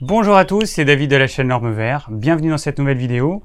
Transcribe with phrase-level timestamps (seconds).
[0.00, 2.06] Bonjour à tous, c'est David de la chaîne Norme Vert.
[2.08, 3.42] Bienvenue dans cette nouvelle vidéo.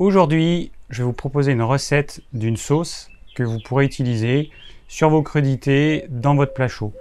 [0.00, 4.50] Aujourd'hui, je vais vous proposer une recette d'une sauce que vous pourrez utiliser
[4.88, 6.92] sur vos crudités dans votre plat chaud.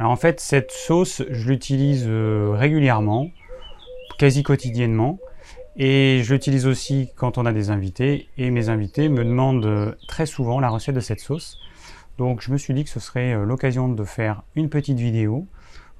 [0.00, 3.30] Alors en fait, cette sauce, je l'utilise euh, régulièrement,
[4.18, 5.20] quasi quotidiennement.
[5.76, 8.28] Et je l'utilise aussi quand on a des invités.
[8.38, 11.60] Et mes invités me demandent euh, très souvent la recette de cette sauce.
[12.18, 15.46] Donc je me suis dit que ce serait euh, l'occasion de faire une petite vidéo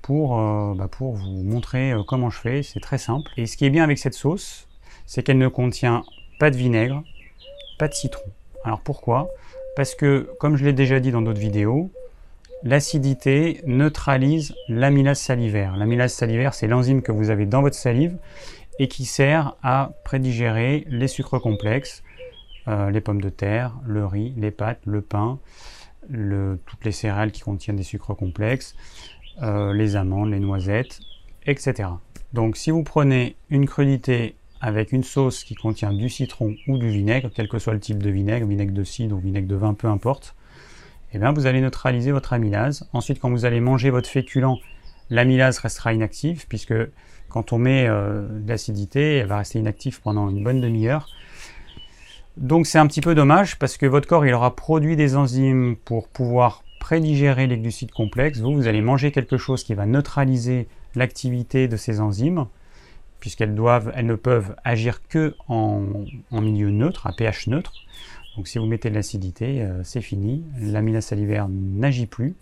[0.08, 2.62] pour, euh, bah, pour vous montrer euh, comment je fais.
[2.62, 3.30] C'est très simple.
[3.36, 4.66] Et ce qui est bien avec cette sauce,
[5.04, 6.02] c'est qu'elle ne contient
[6.40, 7.04] pas de vinaigre,
[7.78, 8.24] pas de citron.
[8.64, 9.28] Alors pourquoi?
[9.76, 11.90] Parce que, comme je l'ai déjà dit dans d'autres vidéos,
[12.62, 15.76] l'acidité neutralise l'amylase salivaire.
[15.76, 18.16] L'amylase salivaire, c'est l'enzyme que vous avez dans votre salive
[18.78, 22.02] et qui sert à prédigérer les sucres complexes,
[22.66, 25.38] euh, les pommes de terre, le riz, les pâtes, le pain,
[26.10, 28.74] toutes les céréales qui contiennent des sucres complexes,
[29.42, 31.00] euh, les amandes, les noisettes,
[31.46, 31.88] etc.
[32.32, 36.90] Donc si vous prenez une crudité avec une sauce qui contient du citron ou du
[36.90, 39.74] vinaigre, quel que soit le type de vinaigre, vinaigre de cidre ou vinaigre de vin,
[39.74, 40.34] peu importe,
[41.12, 42.88] eh bien vous allez neutraliser votre amylase.
[42.92, 44.58] Ensuite, quand vous allez manger votre féculent,
[45.10, 46.74] l'amylase restera inactive, puisque
[47.28, 51.08] quand on met euh, de l'acidité, elle va rester inactive pendant une bonne demi-heure.
[52.36, 55.76] Donc c'est un petit peu dommage, parce que votre corps il aura produit des enzymes
[55.76, 60.68] pour pouvoir prédigérer les glucides complexes, vous, vous allez manger quelque chose qui va neutraliser
[60.94, 62.46] l'activité de ces enzymes,
[63.20, 65.84] puisqu'elles ne peuvent agir que en,
[66.30, 67.74] en, milieu neutre, à pH neutre.
[68.38, 72.36] Donc si vous mettez de l'acidité, euh, c'est fini, l'amylase salivaire n'agit plus.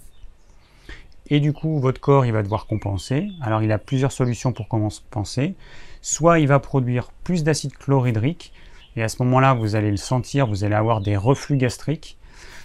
[1.27, 3.27] Et du coup, votre corps, il va devoir compenser.
[3.43, 5.57] Alors, il a plusieurs solutions pour compenser.
[6.03, 8.53] Soit il va produire plus d'acide chlorhydrique,
[8.95, 12.17] et à ce moment-là, vous allez le sentir, vous allez avoir des reflux gastriques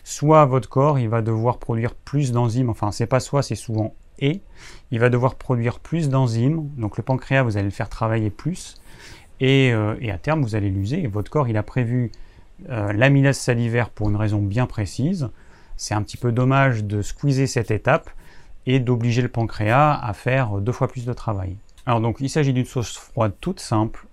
[0.03, 3.93] soit votre corps il va devoir produire plus d'enzymes, enfin c'est pas soit, c'est souvent
[4.21, 4.41] et,
[4.91, 8.75] il va devoir produire plus d'enzymes, donc le pancréas vous allez le faire travailler plus,
[9.39, 12.11] et, euh, et à terme vous allez l'user, votre corps il a prévu
[12.69, 15.29] euh, l'amylase salivaire pour une raison bien précise,
[15.75, 18.11] c'est un petit peu dommage de squeezer cette étape
[18.67, 21.55] et d'obliger le pancréas à faire deux fois plus de travail.
[21.87, 24.05] Alors donc il s'agit d'une sauce froide toute simple,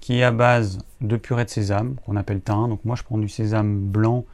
[0.00, 3.16] qui est à base de purée de sésame, qu'on appelle thym, donc moi je prends
[3.16, 4.26] du sésame blanc,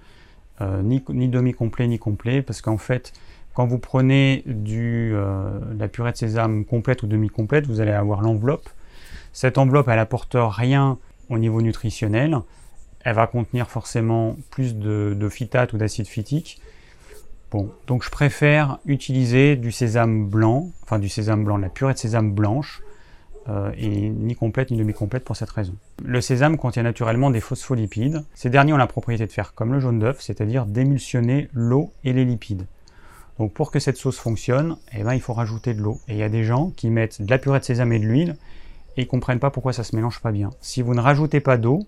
[0.61, 3.13] euh, ni, demi-complet ni complet, parce qu'en fait,
[3.55, 8.21] quand vous prenez du, euh, la purée de sésame complète ou demi-complète, vous allez avoir
[8.21, 8.69] l'enveloppe.
[9.33, 10.99] Cette enveloppe, elle apporte rien
[11.29, 12.39] au niveau nutritionnel.
[13.03, 16.61] Elle va contenir forcément plus de, de phytate ou d'acide phytique.
[17.51, 21.99] Bon, donc je préfère utiliser du sésame blanc, enfin du sésame blanc, la purée de
[21.99, 22.81] sésame blanche,
[23.51, 25.75] euh, et ni complète ni demi-complète pour cette raison.
[26.05, 28.25] Le sésame contient naturellement des phospholipides.
[28.35, 32.13] Ces derniers ont la propriété de faire comme le jaune d'œuf, c'est-à-dire d'émulsionner l'eau et
[32.13, 32.67] les lipides.
[33.39, 35.99] Donc pour que cette sauce fonctionne, eh ben, il faut rajouter de l'eau.
[36.09, 38.05] Et il y a des gens qui mettent de la purée de sésame et de
[38.05, 38.37] l'huile
[38.97, 40.51] et ils ne comprennent pas pourquoi ça se mélange pas bien.
[40.61, 41.87] Si vous ne rajoutez pas d'eau,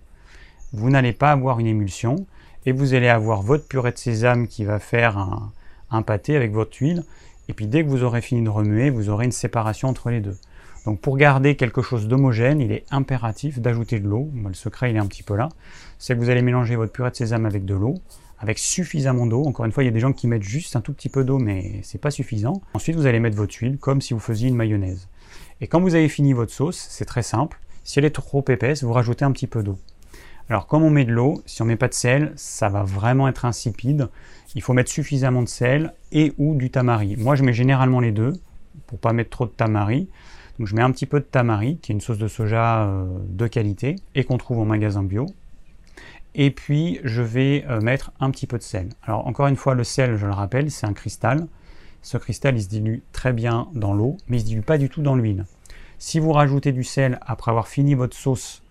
[0.73, 2.27] vous n'allez pas avoir une émulsion
[2.65, 5.53] et vous allez avoir votre purée de sésame qui va faire un,
[5.91, 7.05] un pâté avec votre huile.
[7.49, 10.21] Et puis dès que vous aurez fini de remuer, vous aurez une séparation entre les
[10.21, 10.39] deux.
[10.85, 14.31] Donc pour garder quelque chose d'homogène, il est impératif d'ajouter de l'eau.
[14.35, 15.49] Le secret, il est un petit peu là.
[15.99, 17.95] C'est que vous allez mélanger votre purée de sésame avec de l'eau,
[18.39, 19.45] avec suffisamment d'eau.
[19.45, 21.25] Encore une fois, il y a des gens qui mettent juste un tout petit peu
[21.25, 22.61] d'eau, mais c'est pas suffisant.
[22.75, 25.09] Ensuite, vous allez mettre votre huile comme si vous faisiez une mayonnaise.
[25.61, 27.61] Et quand vous avez fini votre sauce, c'est très simple.
[27.85, 29.79] Si elle est trop épaisse, vous rajoutez un petit peu d'eau.
[30.49, 33.29] Alors comme on met de l'eau, si on met pas de sel, ça va vraiment
[33.29, 34.09] être insipide.
[34.55, 37.17] Il faut mettre suffisamment de sel et ou du tamari.
[37.17, 38.35] Moi, je mets généralement les deux
[38.87, 40.09] pour pas mettre trop de tamari.
[40.59, 43.07] Donc je mets un petit peu de tamari, qui est une sauce de soja euh,
[43.29, 45.27] de qualité et qu'on trouve en magasin bio.
[46.35, 48.89] Et puis je vais euh, mettre un petit peu de sel.
[49.03, 51.47] Alors encore une fois, le sel, je le rappelle, c'est un cristal.
[52.03, 54.89] Ce cristal, il se dilue très bien dans l'eau, mais il se dilue pas du
[54.89, 55.47] tout dans l'huile.
[55.99, 58.63] Si vous rajoutez du sel après avoir fini votre sauce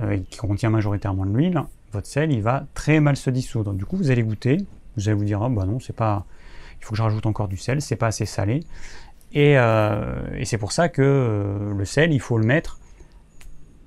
[0.00, 1.62] euh, qui contient majoritairement de l'huile,
[1.92, 3.74] votre sel, il va très mal se dissoudre.
[3.74, 4.56] Du coup, vous allez goûter,
[4.96, 6.24] vous allez vous dire, oh, bah non, c'est pas,
[6.80, 8.64] il faut que je rajoute encore du sel, c'est pas assez salé.
[9.34, 12.78] Euh, et, c'est pour ça que euh, le sel, il faut le mettre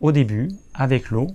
[0.01, 1.27] au début avec l'eau,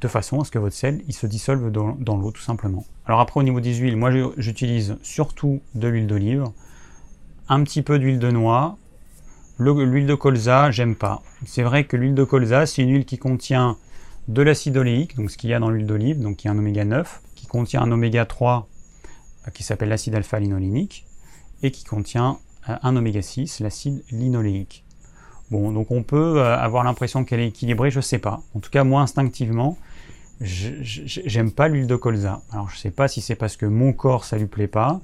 [0.00, 2.84] de façon à ce que votre sel il se dissolve dans, l'eau tout simplement.
[3.06, 6.44] Alors après au niveau des huiles, moi j'utilise surtout de l'huile d'olive,
[7.48, 8.76] un petit peu d'huile de noix,
[9.58, 11.22] l'huile de colza, j'aime pas.
[11.46, 13.76] C'est vrai que l'huile de colza, c'est une huile qui contient
[14.28, 16.58] de l'acide oléique, donc ce qu'il y a dans l'huile d'olive, donc qui est un
[16.58, 18.68] oméga 9, qui contient un oméga 3
[19.46, 21.06] euh, qui s'appelle l'acide alpha-linolénique,
[21.62, 24.84] et qui contient un oméga 6, l'acide linoléique.
[25.50, 28.42] Bon, donc on peut euh, avoir l'impression qu'elle est équilibrée, je sais pas.
[28.54, 29.76] En tout cas, moi instinctivement,
[30.40, 32.40] j'aime pas l'huile de colza.
[32.52, 35.00] Alors je sais pas si c'est parce que mon corps ça lui plaît pas.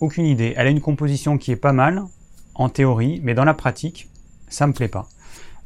[0.00, 0.54] Aucune idée.
[0.56, 2.02] Elle a une composition qui est pas mal
[2.54, 4.08] en théorie, mais dans la pratique,
[4.48, 5.08] ça me plaît pas.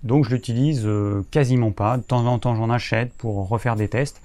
[0.02, 1.96] Donc je l'utilise euh, quasiment pas.
[1.96, 4.20] De temps en temps j'en achète pour refaire des tests,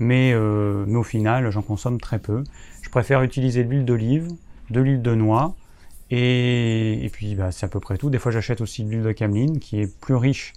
[0.00, 2.42] mais, euh, mais au final j'en consomme très peu.
[2.82, 4.28] Je préfère utiliser de l'huile d'olive,
[4.70, 5.54] de l'huile de noix,
[6.10, 8.10] et, puis bah, c'est à peu près tout.
[8.10, 10.52] Des fois j'achète aussi de l'huile de cameline qui est plus riche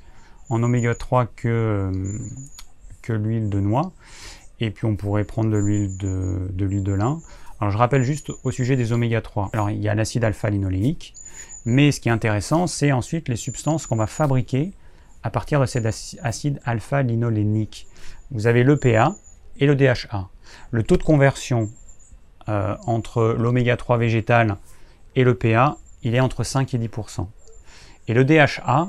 [0.50, 1.92] en oméga 3 que,
[3.10, 3.94] l'huile de noix.
[4.60, 7.20] Et puis on pourrait prendre de l'huile de, lin.
[7.60, 9.52] Alors je rappelle juste au sujet des oméga 3.
[9.54, 11.14] Alors il y a l'acide alpha-linolénique,
[11.66, 14.74] mais ce qui est intéressant, c'est ensuite les substances qu'on va fabriquer
[15.24, 17.88] à partir de cet acide alpha-linolénique.
[18.32, 19.16] Vous avez l'EPA
[19.60, 20.30] et le DHA.
[20.72, 21.70] Le taux de conversion
[22.50, 24.58] euh, entre l'oméga 3 végétal
[25.18, 27.28] et l'EPA, il est entre 5 et 10%.
[28.08, 28.88] Et le DHA,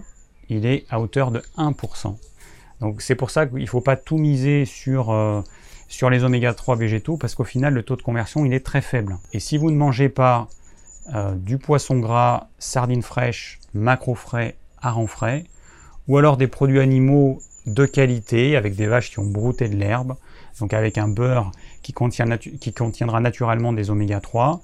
[0.50, 2.16] il est à hauteur de 1%.
[2.80, 5.40] Donc c'est pour ça qu'il ne faut pas tout miser sur, euh,
[6.10, 9.16] les oméga 3 végétaux parce qu'au final le taux de conversion il est très faible.
[9.32, 10.48] Et si vous ne mangez pas
[11.14, 15.44] euh, du poisson gras, sardines fraîches, macro frais, harengs frais,
[16.08, 20.14] ou alors des produits animaux de qualité avec des vaches qui ont brouté de l'herbe,
[20.60, 21.52] donc avec un beurre
[21.82, 21.94] qui,
[22.60, 24.60] qui contiendra naturellement des oméga 3.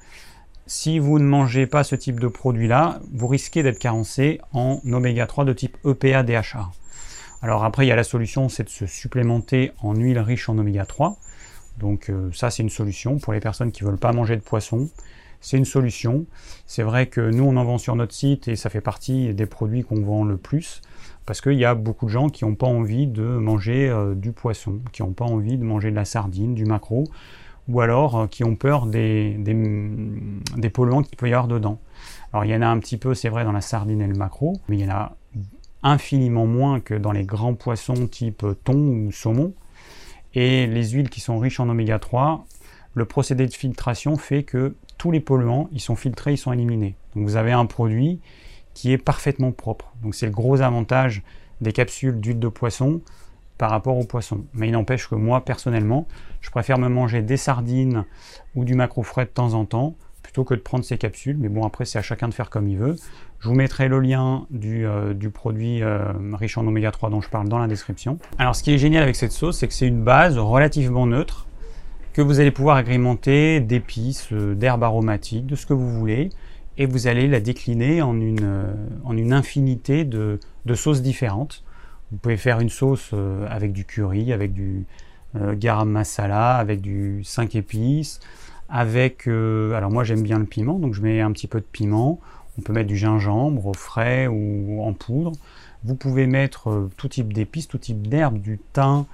[0.66, 5.26] Si vous ne mangez pas ce type de produit-là, vous risquez d'être carencé en oméga
[5.26, 6.70] 3 de type EPA DHA.
[7.42, 10.56] Alors après, il y a la solution, c'est de se supplémenter en huile riche en
[10.56, 11.18] oméga 3.
[11.78, 14.40] Donc euh, ça, c'est une solution pour les personnes qui ne veulent pas manger de
[14.40, 14.88] poisson.
[15.42, 16.24] C'est une solution.
[16.66, 19.44] C'est vrai que nous, on en vend sur notre site et ça fait partie des
[19.44, 20.80] produits qu'on vend le plus
[21.26, 24.32] parce qu'il y a beaucoup de gens qui n'ont pas envie de manger euh, du
[24.32, 27.04] poisson, qui n'ont pas envie de manger de la sardine, du maquereau,
[27.68, 29.38] ou alors euh, qui ont peur des,
[30.72, 31.80] polluants qu'il peut y avoir dedans.
[32.32, 34.14] Alors il y en a un petit peu, c'est vrai, dans la sardine et le
[34.14, 35.16] maquereau, mais il y en a
[35.82, 39.52] infiniment moins que dans les grands poissons type thon ou saumon.
[40.34, 42.44] Et les huiles qui sont riches en oméga 3,
[42.94, 46.96] le procédé de filtration fait que tous les polluants, ils sont filtrés, ils sont éliminés.
[47.14, 48.20] Donc vous avez un produit
[48.72, 49.92] qui est parfaitement propre.
[50.02, 51.22] Donc c'est le gros avantage
[51.60, 53.00] des capsules d'huile de poisson
[53.58, 54.44] par rapport au poisson.
[54.54, 56.06] Mais il n'empêche que moi, personnellement,
[56.40, 58.04] je préfère me manger des sardines
[58.54, 61.36] ou du macro frais de temps en temps plutôt que de prendre ces capsules.
[61.38, 62.96] Mais bon, après, c'est à chacun de faire comme il veut.
[63.38, 67.28] Je vous mettrai le lien du, euh, produit euh, riche en oméga 3 dont je
[67.28, 68.18] parle dans la description.
[68.38, 71.46] Alors, ce qui est génial avec cette sauce, c'est que c'est une base relativement neutre
[72.14, 76.30] que vous allez pouvoir agrémenter d'épices, euh, d'herbes aromatiques, de ce que vous voulez.
[76.78, 78.74] Et vous allez la décliner en une,
[79.04, 80.40] en une infinité de,
[80.74, 81.62] sauces différentes.
[82.10, 83.12] Vous pouvez faire une sauce
[83.48, 84.86] avec du curry, avec du
[85.34, 88.20] garam masala, avec du 5 épices,
[88.68, 91.66] avec, euh, alors moi j'aime bien le piment, donc je mets un petit peu de
[91.70, 92.18] piment.
[92.58, 95.32] On peut mettre du gingembre au frais ou en poudre.
[95.84, 99.04] Vous pouvez mettre euh, tout type d'épices, tout type d'herbes, du thym,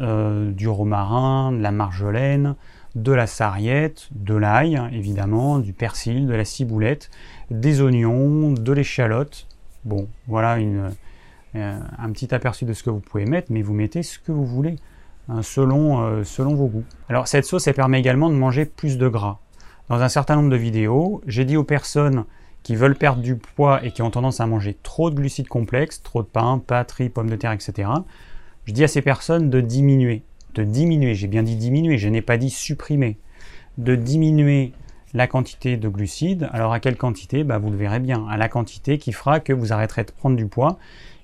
[0.00, 2.54] euh, du romarin, de la marjolaine,
[2.94, 7.10] de la sarriette, de l'ail évidemment, du persil, de la ciboulette,
[7.50, 9.46] des oignons, de l'échalote.
[9.84, 10.90] Bon, voilà une,
[11.62, 14.46] un petit aperçu de ce que vous pouvez mettre, mais vous mettez ce que vous
[14.46, 14.76] voulez.
[15.28, 16.84] Hein, selon, euh, selon vos goûts.
[17.08, 19.40] Alors cette sauce, elle permet également de manger plus de gras.
[19.88, 22.24] Dans un certain nombre de vidéos, j'ai dit aux personnes
[22.62, 26.02] qui veulent perdre du poids et qui ont tendance à manger trop de glucides complexes,
[26.02, 27.88] trop de pain, pâtes, pommes de terre, etc.
[28.66, 30.22] Je dis à ces personnes de diminuer.
[30.54, 33.18] De diminuer, j'ai bien dit diminuer, je n'ai pas dit supprimer.
[33.78, 34.72] De diminuer
[35.12, 36.48] la quantité de glucides.
[36.52, 37.42] Alors à quelle quantité?
[37.42, 38.26] Bah, Vous le verrez bien.
[38.28, 40.78] À la quantité qui fera que vous arrêterez de prendre du poids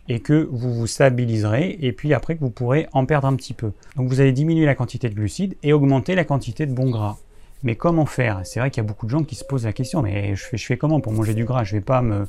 [0.08, 3.54] et que vous vous stabiliserez et puis après que vous pourrez en perdre un petit
[3.54, 3.72] peu.
[3.96, 7.18] Donc vous allez diminuer la quantité de glucides et augmenter la quantité de bons gras.
[7.62, 8.40] Mais comment faire?
[8.44, 10.56] C'est vrai qu'il y a beaucoup de gens qui se posent la question, mais je
[10.56, 11.62] fais, comment pour manger du gras?
[11.62, 12.26] Je vais pas me,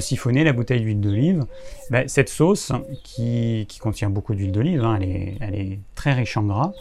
[0.00, 1.44] siphonner la bouteille d'huile d'olive.
[1.90, 2.72] Ben, cette sauce
[3.04, 6.72] qui, contient beaucoup d'huile d'olive, hein, elle, elle est très riche en gras,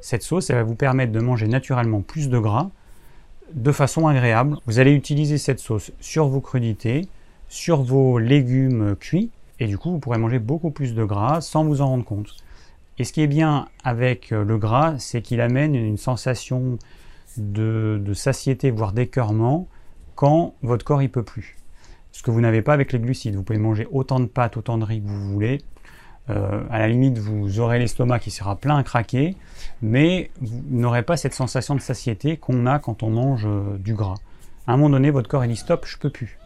[0.00, 2.68] cette sauce elle va vous permettre de manger naturellement plus de gras
[3.54, 4.58] de façon agréable.
[4.66, 7.08] Vous allez utiliser cette sauce sur vos crudités,
[7.48, 11.64] sur vos légumes cuits, et du coup, vous pourrez manger beaucoup plus de gras sans
[11.64, 12.34] vous en rendre compte.
[12.98, 16.78] Et ce qui est bien avec euh, le gras, c'est qu'il amène une sensation
[17.36, 19.66] de, satiété, voire d'écœurement,
[20.14, 21.56] quand votre corps y peut plus.
[22.12, 23.34] Ce que vous n'avez pas avec les glucides.
[23.34, 25.60] Vous pouvez manger autant de pâtes, autant de riz que vous voulez.
[26.30, 29.36] Euh, à la limite, vous aurez l'estomac qui sera plein à craquer,
[29.82, 33.94] mais vous n'aurez pas cette sensation de satiété qu'on a quand on mange euh, du
[33.94, 34.14] gras.
[34.66, 36.38] À un moment donné, votre corps il dit stop, je peux plus.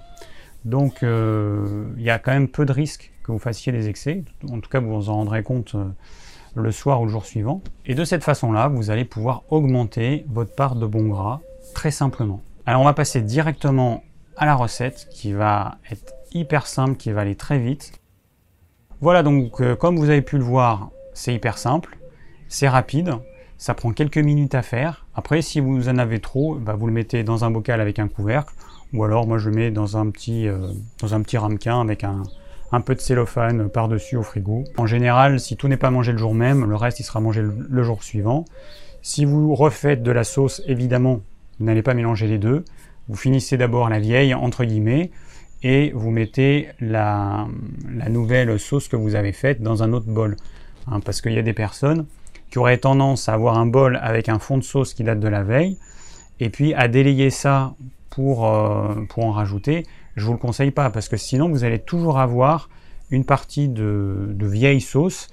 [0.69, 4.23] Donc euh, il y a quand même peu de risques que vous fassiez des excès.
[4.51, 5.87] En tout cas, vous vous en rendrez compte euh,
[6.55, 7.63] le soir ou le jour suivant.
[7.87, 11.41] Et de cette façon-là, vous allez pouvoir augmenter votre part de bon gras
[11.75, 12.43] très simplement.
[12.67, 14.05] Alors on va passer directement
[14.37, 17.93] à la recette qui va être hyper simple, qui va aller très vite.
[19.01, 21.97] Voilà donc euh, comme vous avez pu le voir, c'est hyper simple,
[22.49, 23.15] c'est rapide,
[23.57, 25.07] ça prend quelques minutes à faire.
[25.15, 28.09] Après si vous en avez trop, bah, vous le mettez dans un bocal avec un
[28.09, 28.53] couvercle
[28.93, 32.23] ou alors moi je mets dans un petit, euh, ramequin avec un,
[32.73, 34.65] un peu de cellophane par-dessus au frigo.
[34.77, 37.43] En général, si tout n'est pas mangé le jour même, le reste il sera mangé
[37.43, 38.45] le jour suivant.
[39.03, 41.21] Si vous refaites de la sauce, évidemment,
[41.59, 42.65] vous n'allez pas mélanger les deux.
[43.09, 45.11] Vous finissez d'abord la vieille, entre guillemets,
[45.63, 47.47] et vous mettez la,
[48.11, 50.37] nouvelle sauce que vous avez faite dans un autre bol.
[50.87, 52.07] Hein, parce qu'il y a des personnes
[52.51, 55.29] qui auraient tendance à avoir un bol avec un fond de sauce qui date de
[55.29, 55.79] la veille,
[56.41, 57.75] et puis à délayer ça
[58.19, 61.63] pour, euh, pour en rajouter, je ne vous le conseille pas, parce que sinon vous
[61.63, 62.69] allez toujours avoir
[63.13, 65.29] une partie de, vieille sauce.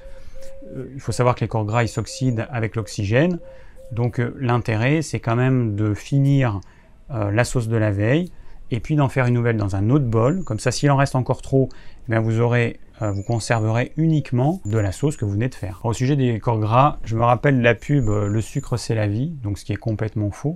[0.78, 3.40] Euh, il faut savoir que les corps gras s'oxydent avec l'oxygène,
[3.92, 6.62] donc euh, l'intérêt c'est quand même de finir
[7.10, 8.32] la sauce de la veille,
[8.70, 10.44] et puis d'en faire une nouvelle dans un autre bol.
[10.44, 11.70] Comme ça, s'il en reste encore trop,
[12.12, 15.82] eh vous aurez, vous conserverez uniquement de la sauce que vous venez de faire.
[15.84, 19.36] Au sujet des corps gras, je me rappelle la pub Le sucre c'est la vie,
[19.44, 20.56] donc ce qui est complètement faux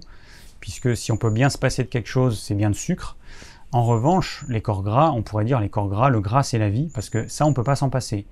[0.59, 3.17] puisque si on peut bien se passer de quelque chose, c'est bien de sucre.
[3.71, 6.69] En revanche, les corps gras, on pourrait dire les corps gras, le gras c'est la
[6.69, 8.25] vie, parce que ça on ne peut pas s'en passer.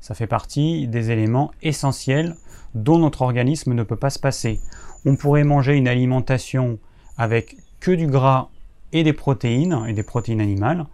[0.00, 2.36] Ça fait partie des éléments essentiels
[2.74, 4.60] dont notre organisme ne peut pas se passer.
[5.04, 6.78] On pourrait manger une alimentation
[7.16, 8.48] avec que du gras
[8.92, 10.86] et des protéines, et des protéines animales.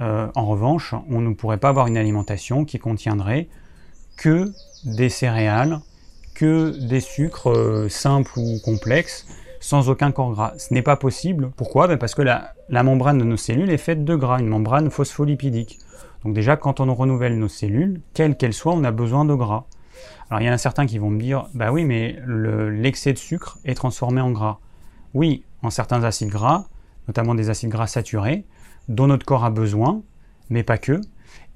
[0.00, 3.48] Euh, en revanche, on ne pourrait pas avoir une alimentation qui contiendrait
[4.16, 4.52] que
[4.84, 5.80] des céréales,
[6.34, 9.26] que des sucres euh, simples ou complexes,
[9.62, 10.54] sans aucun corps gras.
[10.58, 11.52] Ce n'est pas possible.
[11.56, 11.86] Pourquoi?
[11.86, 15.78] Ben Parce que la, membrane de nos cellules est faite de gras, une membrane phospholipidique.
[16.24, 19.64] Donc déjà, quand on renouvelle nos cellules, quelles qu'elles soient, on a besoin de gras.
[20.28, 23.18] Alors il y en a certains qui vont me dire, bah oui, mais l'excès de
[23.18, 24.58] sucre est transformé en gras.
[25.14, 26.66] Oui, en certains acides gras,
[27.06, 28.44] notamment des acides gras saturés,
[28.88, 30.02] dont notre corps a besoin,
[30.50, 31.00] mais pas que.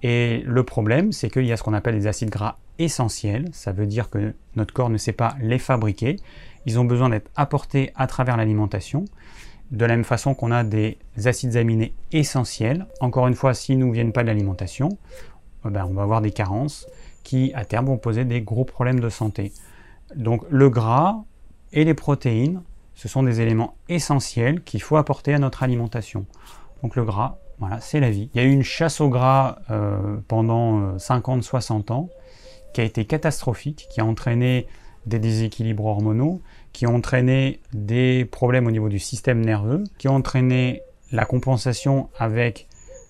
[0.05, 3.49] Et le problème, c'est qu'il y a ce qu'on appelle des acides gras essentiels.
[3.53, 6.19] Ça veut dire que notre corps ne sait pas les fabriquer
[6.67, 9.05] ils ont besoin d'être apportés à travers l'alimentation.
[9.71, 12.87] De la même façon qu'on a des acides aminés essentiels.
[13.01, 14.99] Encore une fois, s'ils ne viennent pas de l'alimentation,
[15.65, 16.87] eh ben, on va avoir des carences
[17.25, 19.53] qui, à terme, vont poser des gros problèmes de santé.
[20.15, 21.25] Donc le gras
[21.73, 22.63] et les protéines,
[22.95, 26.27] ce sont des éléments essentiels qu'il faut apporter à notre alimentation.
[26.83, 28.31] Donc le gras, voilà, c'est la vie.
[28.35, 32.09] Il y a eu une chasse au gras euh, pendant 50-60 euh, ans
[32.73, 34.67] qui a été catastrophique, qui a entraîné
[35.07, 36.43] des déséquilibres hormonaux,
[36.77, 42.11] qui ont entraîné des problèmes au niveau du système nerveux, qui ont entraîné la compensation
[42.19, 42.69] avec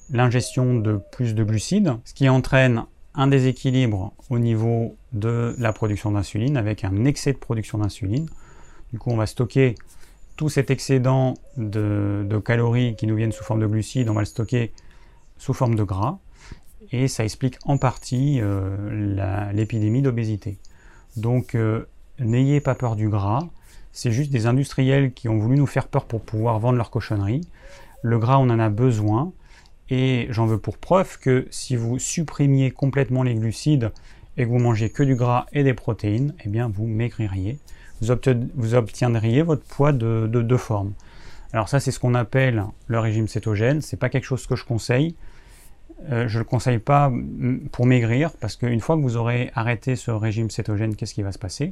[0.09, 2.85] l'ingestion de plus de glucides, ce qui entraîne
[3.17, 8.29] un déséquilibre au niveau de la production d'insuline avec un excès de production d'insuline.
[8.93, 9.75] Du coup, on va stocker
[10.37, 14.27] tout cet excédent de, calories qui nous viennent sous forme de glucides, on va le
[14.27, 14.71] stocker
[15.39, 16.21] sous forme de gras.
[16.93, 20.57] Et ça explique en partie euh, l'épidémie d'obésité.
[21.17, 21.87] Donc euh,
[22.19, 23.41] n'ayez pas peur du gras,
[23.93, 27.43] c'est juste des industriels qui ont voulu nous faire peur pour pouvoir vendre leur cochonnerie.
[28.03, 29.33] Le gras, on en a besoin,
[29.89, 33.93] et j'en veux pour preuve que si vous supprimiez complètement les glucides
[34.37, 37.59] et que vous mangez que du gras et des protéines, eh bien vous maigririez.
[38.03, 40.93] Vous, obtiendriez votre poids de, de forme.
[41.53, 43.81] Alors ça, c'est ce qu'on appelle le régime cétogène.
[43.81, 45.15] C'est pas quelque chose que je conseille.
[46.11, 47.11] Euh, je ne le conseille pas
[47.73, 51.33] pour maigrir parce qu'une fois que vous aurez arrêté ce régime cétogène, qu'est-ce qui va
[51.33, 51.71] se passer?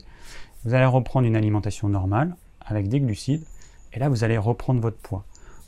[0.65, 3.45] Vous allez reprendre une alimentation normale avec des glucides
[3.93, 5.25] et là vous allez reprendre votre poids.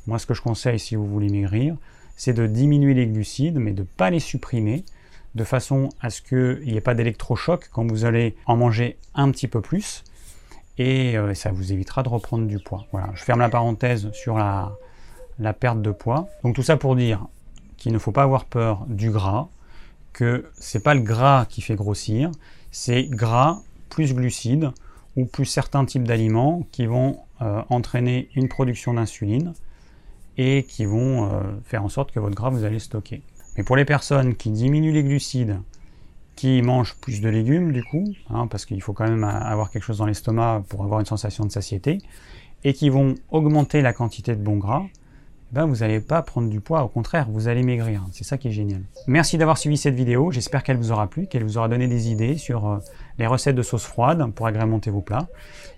[0.07, 1.77] Moi ce que je conseille si vous voulez maigrir,
[2.17, 4.85] c'est de diminuer les glucides mais de ne pas les supprimer
[5.35, 9.31] de façon à ce qu'il n'y ait pas d'électrochoc quand vous allez en manger un
[9.31, 10.03] petit peu plus
[10.79, 12.87] et euh, ça vous évitera de reprendre du poids.
[12.91, 14.73] Voilà, je ferme la parenthèse sur la,
[15.39, 16.29] la perte de poids.
[16.43, 17.27] Donc tout ça pour dire,
[17.87, 19.47] qu'il ne faut pas avoir peur du gras,
[20.12, 22.33] que c'est pas le gras qui fait grossir,
[22.73, 24.73] c'est gras plus glucides
[25.14, 29.55] ou plus certains types d'aliments qui vont euh, entraîner une production d'insuline
[30.37, 33.23] et qui vont euh, faire en sorte que votre gras vous allez stocker.
[33.57, 35.61] Mais pour les personnes qui diminuent les glucides,
[36.35, 39.85] qui mangent plus de légumes du coup, hein, parce qu'il faut quand même avoir quelque
[39.85, 41.99] chose dans l'estomac pour avoir une sensation de satiété,
[42.64, 44.83] et qui vont augmenter la quantité de bon gras,
[45.53, 48.05] ben vous n'allez pas prendre du poids, au contraire, vous allez maigrir.
[48.12, 48.83] C'est ça qui est génial.
[49.07, 52.11] Merci d'avoir suivi cette vidéo, j'espère qu'elle vous aura plu, qu'elle vous aura donné des
[52.11, 52.79] idées sur euh,
[53.19, 55.29] les recettes de sauce froide pour agrémenter vos plats.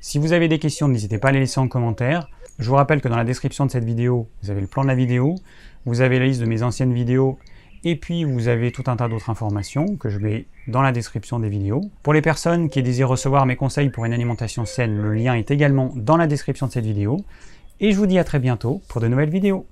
[0.01, 2.29] Si vous avez des questions, n'hésitez pas à les laisser en commentaire.
[2.59, 4.89] Je vous rappelle que dans la description de cette vidéo, vous avez le plan de
[4.89, 5.37] la vidéo,
[5.85, 7.39] vous avez la liste de mes anciennes vidéos,
[7.85, 11.39] et puis vous avez tout un tas d'autres informations que je mets dans la description
[11.39, 11.83] des vidéos.
[12.03, 15.51] Pour les personnes qui désirent recevoir mes conseils pour une alimentation saine, le lien est
[15.51, 17.19] également dans la description de cette vidéo
[17.81, 19.67] et je vous dis à très bientôt pour de nouvelles vidéos.